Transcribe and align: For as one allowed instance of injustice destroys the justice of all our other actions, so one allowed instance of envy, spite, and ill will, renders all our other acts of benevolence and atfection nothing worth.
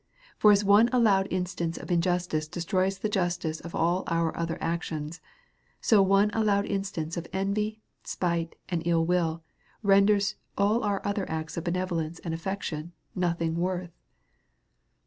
For 0.35 0.51
as 0.51 0.65
one 0.65 0.89
allowed 0.91 1.27
instance 1.29 1.77
of 1.77 1.91
injustice 1.91 2.47
destroys 2.47 2.97
the 2.97 3.07
justice 3.07 3.59
of 3.59 3.75
all 3.75 4.03
our 4.07 4.35
other 4.35 4.57
actions, 4.59 5.21
so 5.79 6.01
one 6.01 6.31
allowed 6.33 6.65
instance 6.65 7.17
of 7.17 7.27
envy, 7.31 7.83
spite, 8.03 8.55
and 8.67 8.81
ill 8.87 9.05
will, 9.05 9.43
renders 9.83 10.37
all 10.57 10.83
our 10.83 11.05
other 11.05 11.29
acts 11.29 11.55
of 11.55 11.65
benevolence 11.65 12.17
and 12.17 12.33
atfection 12.33 12.93
nothing 13.13 13.57
worth. 13.57 13.91